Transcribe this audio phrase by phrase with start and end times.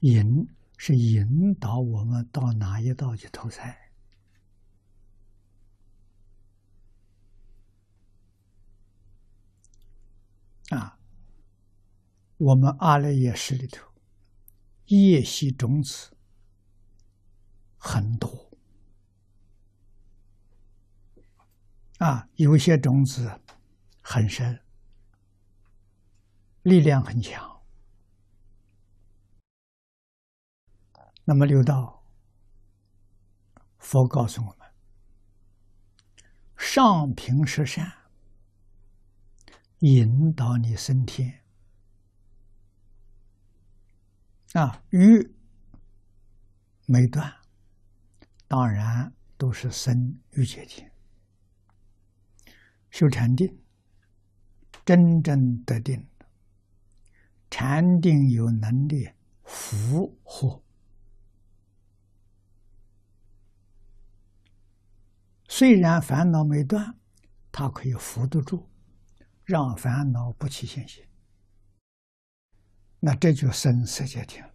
[0.00, 3.92] 引是引导我们到哪一道去投胎
[10.70, 10.98] 啊？
[12.38, 13.90] 我们阿赖耶识里头，
[14.86, 16.14] 业习种子
[17.78, 18.50] 很多
[21.98, 23.40] 啊，有些种子
[24.02, 24.60] 很深，
[26.62, 27.55] 力量很强。
[31.28, 32.04] 那么六道，
[33.78, 34.68] 佛告诉我们：
[36.56, 37.92] 上品十善，
[39.80, 41.42] 引导你升天。
[44.52, 45.34] 啊，欲
[46.86, 47.34] 没断，
[48.46, 50.92] 当然都是生欲界天。
[52.90, 53.58] 修禅定，
[54.84, 56.06] 真正得定，
[57.50, 59.10] 禅定有能力
[59.42, 60.62] 福祸。
[65.58, 66.98] 虽然烦恼没断，
[67.50, 68.68] 它可以扶得住，
[69.42, 71.02] 让烦恼不起现行。
[73.00, 74.52] 那这就生色界天了。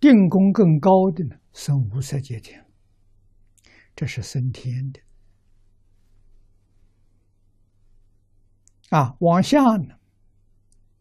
[0.00, 2.66] 定功更高的呢，生无色界天，
[3.94, 5.00] 这是升天的。
[8.88, 9.94] 啊，往下呢，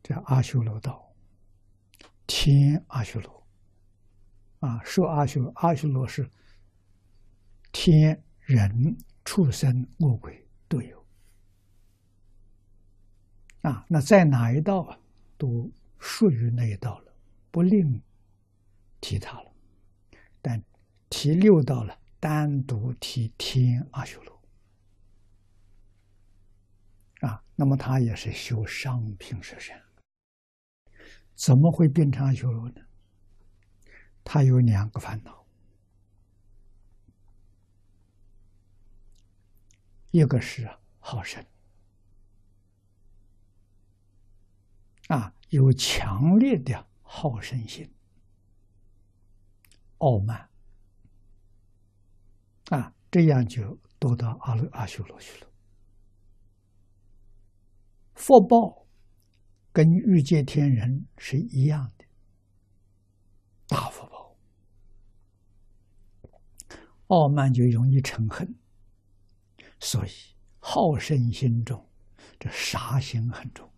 [0.03, 1.11] 叫阿修罗道，
[2.27, 3.47] 天阿修罗。
[4.59, 6.29] 啊，说阿修，阿修罗是。
[7.71, 11.05] 天人畜生恶鬼都有
[13.61, 14.99] 啊，那在哪一道啊，
[15.37, 17.13] 都属于那一道了，
[17.51, 18.01] 不另
[18.99, 19.51] 提他了。
[20.41, 20.63] 但
[21.09, 24.41] 提六道了，单独提天阿修罗
[27.27, 29.79] 啊，那么他也是修上品十善，
[31.35, 32.81] 怎么会变成阿修罗呢？
[34.23, 35.38] 他有两个烦恼。
[40.11, 41.45] 一个是好胜
[45.08, 47.92] 啊，有强烈的好胜心、
[49.97, 50.49] 傲慢
[52.70, 55.49] 啊，这样就堕到阿罗阿修罗去了。
[58.15, 58.86] 福报
[59.71, 62.05] 跟欲界天人是一样的，
[63.67, 64.36] 大福报，
[67.08, 68.55] 傲慢就容易嗔恨。
[69.79, 70.11] 所以
[70.59, 71.89] 好胜心重，
[72.39, 73.71] 这杀心很重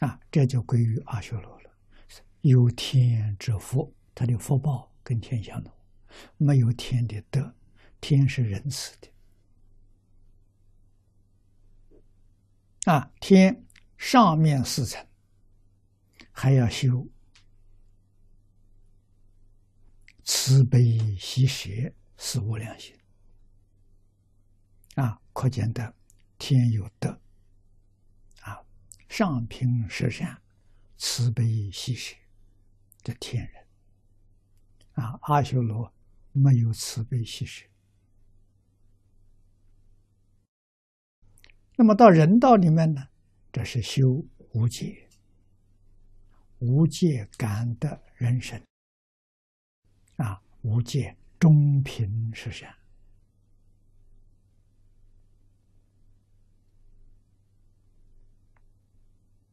[0.00, 0.18] 啊！
[0.30, 1.70] 这就归于阿修罗了。
[2.40, 5.72] 有天之福，他的福报跟天相同；
[6.36, 7.54] 没有天的德，
[8.00, 9.08] 天是仁慈的
[12.92, 13.10] 啊。
[13.20, 13.64] 天
[13.96, 15.06] 上面四层
[16.32, 17.06] 还要修。
[20.46, 20.78] 慈悲
[21.18, 21.70] 喜舍
[22.18, 22.94] 是无量心
[24.94, 25.94] 啊，可见的
[26.36, 27.18] 天有德
[28.42, 28.60] 啊，
[29.08, 30.42] 上品十善，
[30.98, 32.14] 慈悲喜舍
[33.04, 33.66] 的天人
[34.92, 35.90] 啊，阿修罗
[36.32, 37.66] 没有慈悲喜舍。
[41.74, 43.08] 那么到人道里面呢，
[43.50, 44.02] 这是修
[44.52, 45.08] 无戒，
[46.58, 48.62] 无戒感的人生。
[50.64, 52.74] 无界中平实善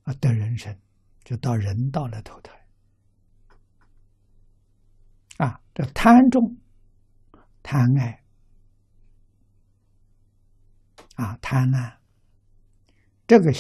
[0.04, 0.74] 啊，得人生
[1.26, 2.66] 就到人道来投胎
[5.36, 6.58] 啊，这贪重
[7.62, 8.24] 贪爱
[11.16, 11.98] 啊，贪婪
[13.28, 13.52] 这个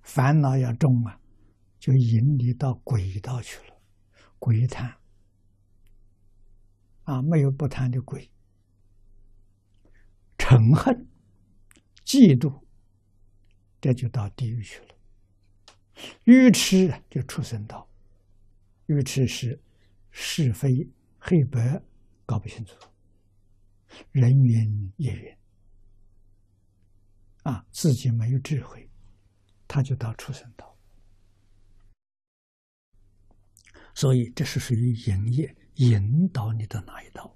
[0.00, 1.20] 烦恼要重啊，
[1.78, 3.78] 就引你到鬼道去了，
[4.38, 4.96] 鬼贪。
[7.10, 8.30] 啊，没有不贪的鬼，
[10.38, 11.08] 嗔恨、
[12.04, 12.62] 嫉妒，
[13.80, 14.94] 这就到地狱去了。
[16.22, 17.90] 愚痴就出生道，
[18.86, 19.60] 愚痴是
[20.12, 21.82] 是非黑白
[22.24, 22.76] 搞不清楚，
[24.12, 25.36] 人云亦云，
[27.42, 28.88] 啊，自己没有智慧，
[29.66, 30.78] 他就到出生道。
[33.96, 35.56] 所以这是属于营业。
[35.76, 37.30] 引导你的哪一道？